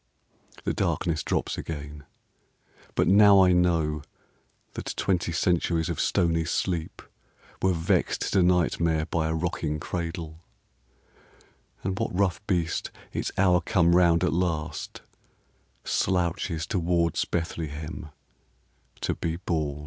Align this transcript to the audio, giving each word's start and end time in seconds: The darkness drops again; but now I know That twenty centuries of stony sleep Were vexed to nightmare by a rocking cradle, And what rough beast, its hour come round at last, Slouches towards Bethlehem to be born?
The 0.63 0.73
darkness 0.73 1.21
drops 1.21 1.59
again; 1.59 2.05
but 2.95 3.07
now 3.07 3.43
I 3.43 3.51
know 3.51 4.01
That 4.73 4.95
twenty 4.97 5.31
centuries 5.31 5.89
of 5.89 5.99
stony 6.01 6.43
sleep 6.43 7.03
Were 7.61 7.73
vexed 7.73 8.33
to 8.33 8.41
nightmare 8.41 9.05
by 9.05 9.27
a 9.27 9.35
rocking 9.35 9.79
cradle, 9.79 10.43
And 11.83 11.99
what 11.99 12.17
rough 12.17 12.41
beast, 12.47 12.89
its 13.13 13.31
hour 13.37 13.61
come 13.61 13.95
round 13.95 14.23
at 14.23 14.33
last, 14.33 15.03
Slouches 15.83 16.65
towards 16.65 17.23
Bethlehem 17.25 18.09
to 19.01 19.13
be 19.13 19.35
born? 19.35 19.79